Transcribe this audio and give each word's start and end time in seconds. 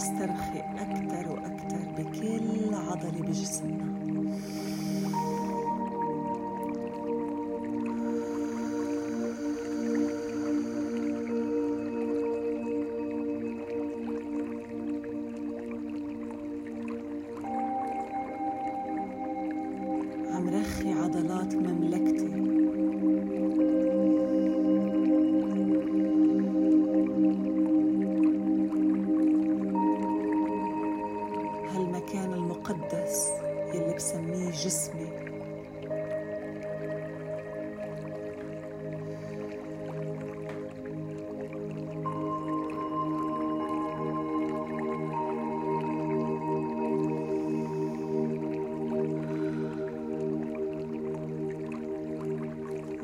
نسترخي 0.00 0.60
أكتر 0.60 1.32
وأكتر 1.32 1.78
بكل 1.98 2.74
عضلة 2.74 3.22
بجسمنا. 3.22 3.90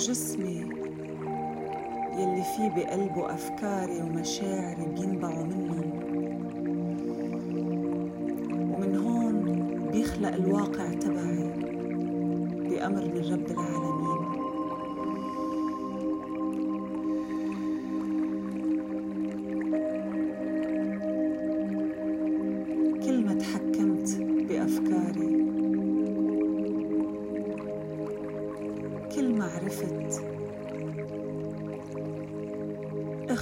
جسمي 0.00 0.56
يلي 2.18 2.42
فيه 2.56 2.68
بقلبه 2.76 3.34
أفكاري 3.34 4.02
ومشاعري 4.02 4.86
بينبعوا 4.86 5.44
منهم. 5.44 5.90
ومن 8.74 8.96
هون 8.96 9.36
بيخلق 9.92 10.34
الواقع 10.34 10.92
تبعي 10.92 11.50
بأمر 12.70 13.04
من 13.04 13.32
رب 13.32 13.50
العالمين. 13.50 13.69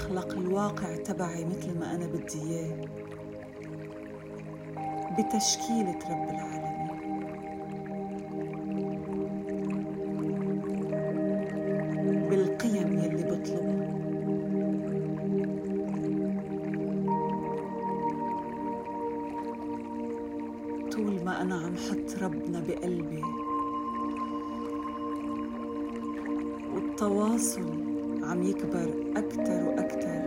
أخلق 0.08 0.32
الواقع 0.38 0.96
تبعي 0.96 1.44
مثل 1.44 1.78
ما 1.78 1.94
أنا 1.94 2.06
بدي 2.06 2.42
إياه. 2.42 2.84
بتشكيلة 5.18 5.98
رب 6.10 6.28
العالمين. 6.30 6.88
بالقيم 12.30 12.98
يلي 12.98 13.22
بطلبها. 13.22 13.98
طول 20.92 21.24
ما 21.24 21.42
أنا 21.42 21.54
عم 21.54 21.76
حط 21.76 22.22
ربنا 22.22 22.60
بقلبي 22.68 23.22
والتواصل 26.74 27.87
عم 28.28 28.42
يكبر 28.42 28.94
أكتر 29.16 29.68
وأكتر 29.68 30.18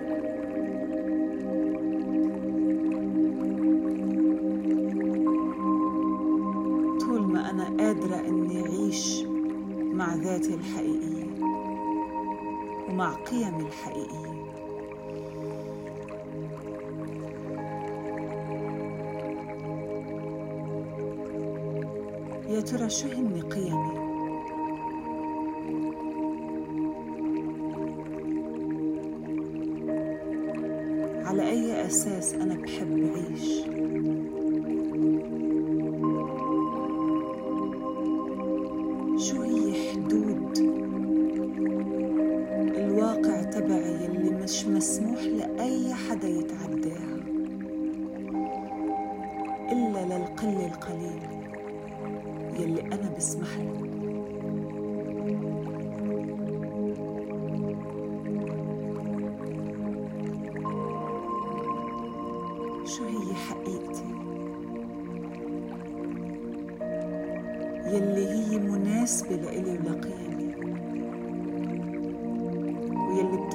طول 6.99 7.21
ما 7.21 7.49
أنا 7.49 7.63
قادرة 7.63 8.15
إني 8.27 8.61
أعيش 8.61 9.23
مع 9.93 10.15
ذاتي 10.15 10.53
الحقيقية 10.53 11.25
ومع 12.89 13.13
قيمي 13.13 13.63
الحقيقية 13.63 14.31
يا 22.49 22.61
ترى 22.61 22.89
شو 22.89 23.07
هن 23.07 23.41
قيمي؟ 23.41 24.00
على 31.41 31.49
أي 31.49 31.85
أساس 31.85 32.33
أنا 32.33 32.53
بحب 32.55 33.03
أعيش؟ 33.03 33.45
شو 39.27 39.41
هي 39.41 39.91
حدود. 39.91 40.57
الواقع 42.77 43.43
تبعي 43.43 44.05
يلي 44.05 44.29
مش 44.29 44.65
مسموح 44.65 45.19
لأي 45.21 45.93
حدا 45.93 46.27
يتعداها. 46.27 47.17
إلا 49.71 50.05
للقلة 50.05 50.65
القليل 50.67 51.21
يلي 52.59 52.81
أنا 52.81 53.15
بسمح 53.17 53.57
له. 53.57 54.00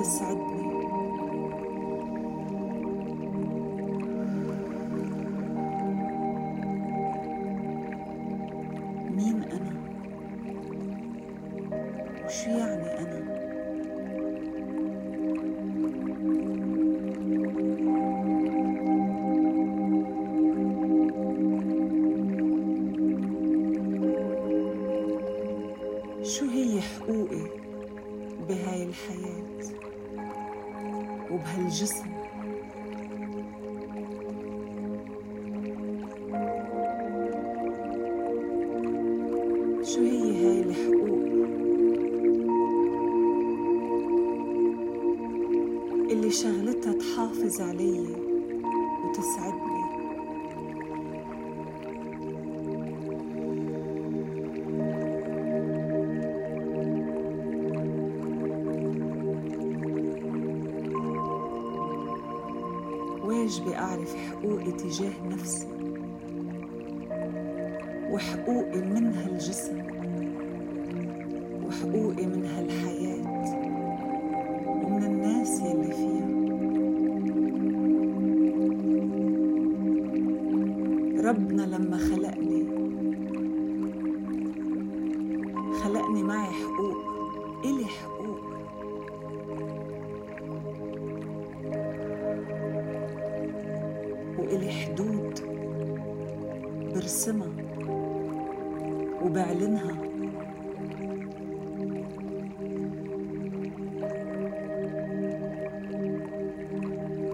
ويلي 0.06 0.36
بتسعدني 0.36 0.86
مين 9.10 9.42
أنا؟ 9.52 9.72
وشو 12.24 12.50
يعني 12.50 12.98
أنا؟ 12.98 13.26
شو 26.22 26.44
هي 26.46 26.80
حقوقي 26.80 27.50
بهاي 28.48 28.82
الحياة 28.82 29.45
وبهالجسم. 31.36 32.10
شو 39.84 40.00
هي 40.00 40.46
هاي 40.46 40.60
الحقوق؟ 40.60 41.26
اللي 46.10 46.30
شغلتها 46.30 46.92
تحافظ 46.92 47.60
علي 47.60 48.16
وتسعدني. 49.04 49.75
أعرف 64.36 64.44
حقوقي 64.44 64.72
تجاه 64.72 65.26
نفسي 65.26 65.66
وحقوقي 68.10 68.80
من 68.80 69.15
وإلي 94.46 94.72
حدود 94.72 95.40
برسمها 96.94 97.50
وبعلنها. 99.22 99.96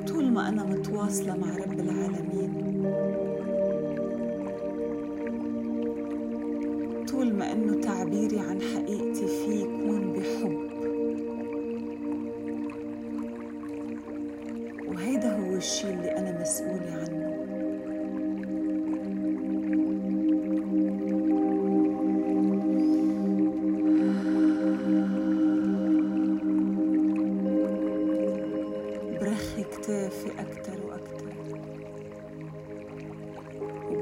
طول 0.08 0.32
ما 0.32 0.48
أنا 0.48 0.64
متواصلة 0.64 1.36
مع 1.36 1.56
رب 1.56 1.80
العالمين. 1.80 2.01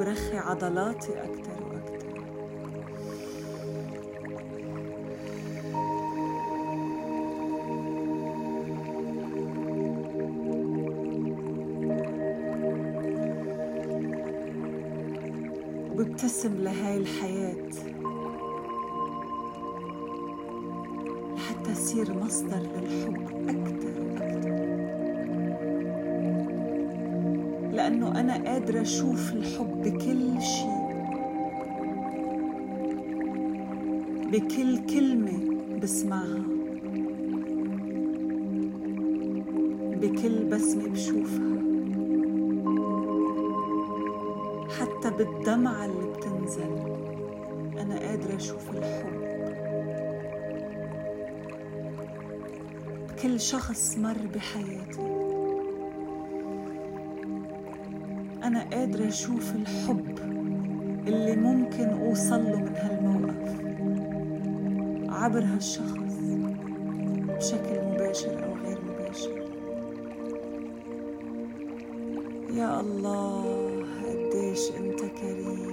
وبرخي 0.01 0.39
عضلاتي 0.39 1.13
أكتر 1.13 1.53
وأكتر. 1.65 2.09
وببتسم 15.91 16.55
لهاي 16.55 16.97
الحياة 16.97 17.57
لحتى 21.35 21.75
تصير 21.75 22.15
مصدر 22.15 22.57
للحب 22.57 23.23
أكتر 23.49 24.01
وأكتر. 24.03 24.50
لأنه 27.91 28.21
أنا 28.21 28.45
قادرة 28.45 28.81
أشوف 28.83 29.33
الحب 29.33 29.83
بكل 29.83 30.43
شيء. 30.43 30.91
بكل 34.33 34.79
كلمة 34.87 35.41
بسمعها. 35.83 36.45
بكل 40.01 40.45
بسمة 40.45 40.89
بشوفها. 40.89 41.61
حتى 44.81 45.11
بالدمعة 45.11 45.85
اللي 45.85 46.07
بتنزل 46.17 46.79
أنا 47.79 47.99
قادرة 47.99 48.37
أشوف 48.37 48.71
الحب. 48.71 49.21
بكل 53.09 53.41
شخص 53.41 53.99
مر 53.99 54.19
بحياتي. 54.35 55.20
قادرة 58.73 59.09
أشوف 59.09 59.55
الحب 59.55 60.19
اللي 61.09 61.37
ممكن 61.37 61.89
أوصل 61.89 62.45
له 62.45 62.59
من 62.59 62.77
هالموقف 62.77 63.61
عبر 65.23 65.45
هالشخص 65.45 66.15
بشكل 67.29 67.85
مباشر 67.85 68.45
أو 68.45 68.55
غير 68.55 68.79
مباشر. 68.85 69.45
يا 72.55 72.81
الله 72.81 73.45
قديش 74.05 74.71
أنت 74.71 75.01
كريم. 75.01 75.70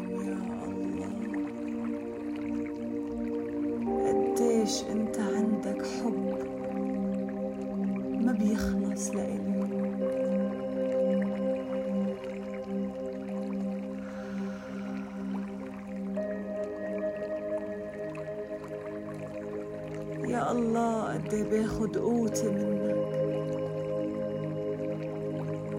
يا 20.28 20.52
الله 20.52 21.14
قد 21.14 21.34
إيه 21.34 21.44
باخد 21.44 21.98
قوتي 21.98 22.50
منك. 22.50 23.18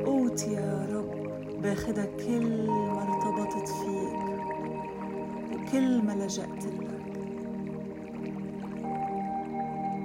قوتي 0.06 0.52
يا 0.52 0.86
رب 0.92 1.10
باخدها 1.62 2.04
كل 2.04 2.66
ما 2.66 3.02
ارتبطت 3.02 3.68
فيك 3.68 4.18
وكل 5.52 6.02
ما 6.02 6.12
لجأت 6.12 6.64
لك. 6.64 6.88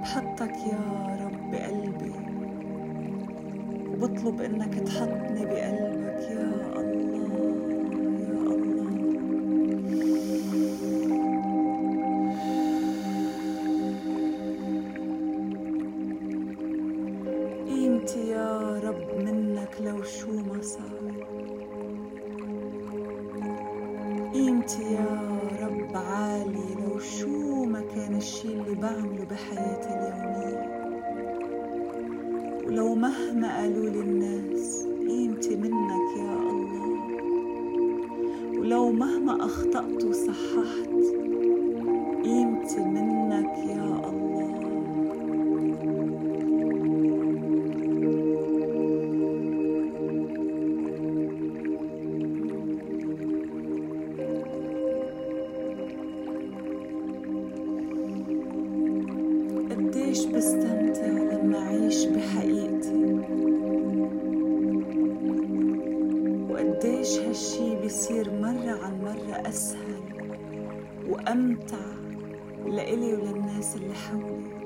بحطك 0.00 0.56
يا 0.56 1.18
رب 1.24 1.50
بقلبي 1.50 2.12
وبطلب 3.90 4.40
إنك 4.40 4.74
تحطني 4.74 5.46
بقلبك 5.46 5.63
بعمله 28.74 29.24
بحياتي 29.30 29.88
اليومية. 29.88 30.60
ولو 32.66 32.94
مهما 32.94 33.56
قالوا 33.56 33.90
لي 33.90 34.00
الناس 34.00 34.86
قيمتي 35.08 35.56
منك 35.56 36.16
يا 36.18 36.36
الله. 36.50 36.84
ولو 38.58 38.92
مهما 38.92 39.44
أخطأت 39.44 40.04
وصححت 40.04 40.90
قيمتي 42.24 42.80
منك 42.80 43.13
اللي 73.76 73.94
حولي 73.94 74.64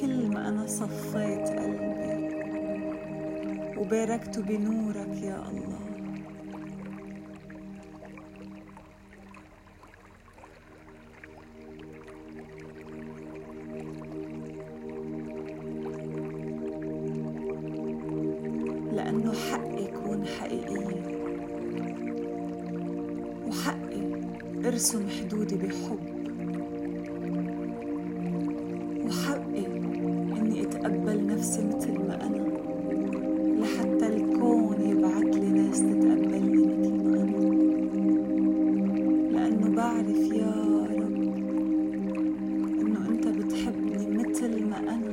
كل 0.00 0.28
ما 0.30 0.48
أنا 0.48 0.66
صفيت 0.66 1.48
قلبي 1.48 2.28
وباركته 3.78 4.42
بنورك 4.42 5.22
يا 5.22 5.44
الله. 5.48 5.78
لأنه 18.92 19.32
حقي 19.32 19.88
أكون 19.88 20.26
حقيقية 20.26 21.02
وحقي. 23.46 24.17
أرسم 24.68 25.08
حدودي 25.08 25.56
بحب. 25.56 25.98
وحقي 29.06 29.66
إني 30.38 30.62
أتقبل 30.62 31.26
نفسي 31.26 31.64
مثل 31.64 31.92
ما 31.92 32.26
أنا. 32.26 32.44
لحتى 33.60 34.06
الكون 34.06 34.80
يبعث 34.80 35.36
لي 35.36 35.50
ناس 35.50 35.78
تتقبلني 35.80 36.66
مثل 36.66 36.92
ما 37.04 37.22
أنا. 37.22 37.40
لأنه 39.32 39.76
بعرف 39.76 40.32
يا 40.32 40.54
رب 40.90 41.22
إنه 42.80 43.08
أنت 43.08 43.28
بتحبني 43.28 44.06
مثل 44.16 44.66
ما 44.66 44.78
أنا. 44.78 45.12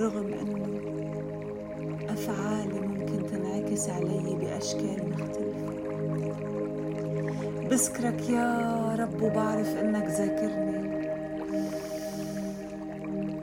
رغم 0.00 0.32
إنه 0.32 0.80
أفعالي 2.08 2.80
ممكن 2.80 3.26
تنعكس 3.26 3.88
علي 3.88 4.36
بأشكال 4.40 5.10
مختلفة. 5.10 5.83
بذكرك 7.74 8.30
يا 8.30 8.96
رب 8.98 9.22
وبعرف 9.22 9.76
إنك 9.76 10.06
ذاكرني. 10.06 11.08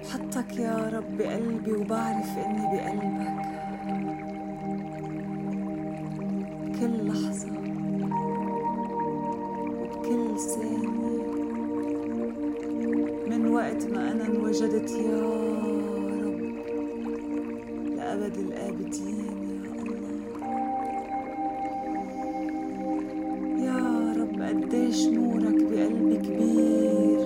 حطك 0.09 0.57
يا 0.59 0.89
رب 0.93 1.17
بقلبي 1.17 1.71
وبعرف 1.71 2.37
إني 2.37 2.65
بقلبك. 2.71 3.37
بكل 6.63 7.07
لحظة 7.07 7.51
وبكل 9.81 10.39
ثانية 10.39 10.87
من 13.27 13.47
وقت 13.47 13.85
ما 13.85 14.11
أنا 14.11 14.25
انوجدت 14.27 14.91
يا 14.91 15.21
رب 16.23 16.41
لأبد 17.95 18.37
الآبدين. 18.37 19.40
قديش 24.71 25.05
نورك 25.07 25.63
بقلبي 25.63 26.17
كبير؟ 26.17 27.19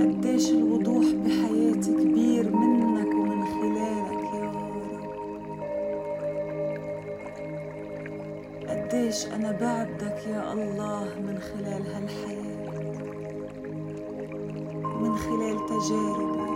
قديش 0.00 0.50
الوضوح 0.50 1.04
بحياتي 1.24 1.92
كبير 1.94 2.56
منك 2.56 3.06
ومن 3.14 3.44
خلالك 3.44 4.22
يا 4.34 4.50
رب. 4.50 4.82
قديش 8.68 9.26
أنا 9.26 9.52
بعبدك 9.52 10.26
يا 10.26 10.52
الله 10.52 11.04
من 11.26 11.38
خلال 11.38 11.82
هالحياة 11.94 12.72
من 15.00 15.16
خلال 15.16 15.66
تجاربي 15.66 16.51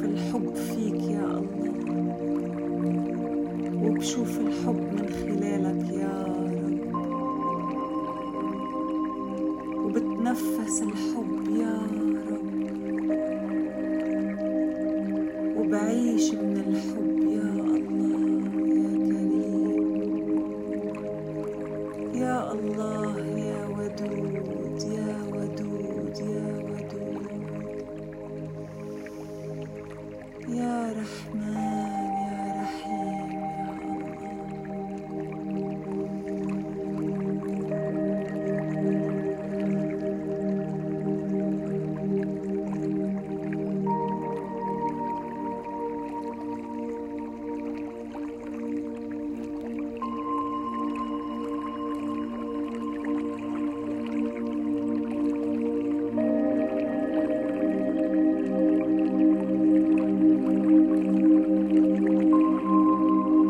بشوف 0.00 0.12
الحب 0.12 0.54
فيك 0.54 1.02
يا 1.02 1.24
الله. 1.26 1.72
وبشوف 3.82 4.40
الحب 4.40 4.80
من 4.92 5.08
خلالك 5.08 5.90
يا 5.92 6.24
رب. 6.26 6.80
وبتنفس 9.84 10.82
الحب 10.82 11.56
يا 11.56 11.78
رب. 12.30 12.50
وبعيش 15.56 16.34
من 16.34 16.56
الحب 16.66 17.09